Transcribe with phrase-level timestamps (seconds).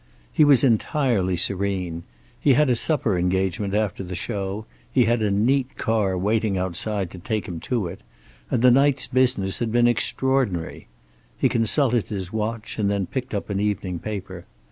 [0.33, 2.01] He was entirely serene.
[2.39, 7.11] He had a supper engagement after the show, he had a neat car waiting outside
[7.11, 8.01] to take him to it,
[8.49, 10.87] and the night's business had been extraordinary.
[11.37, 14.45] He consulted his watch and then picked up an evening paper.